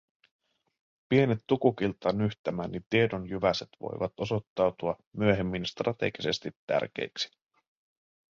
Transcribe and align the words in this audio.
Pienet 1.09 1.43
Tukukilta 1.47 2.11
nyhtämäni 2.13 2.81
tiedonjyväset 2.89 3.69
voivat 3.81 4.13
osoittautua 4.19 4.95
myöhemmin 5.17 5.65
strategisesti 5.65 6.51
tärkeiksi. 6.67 7.29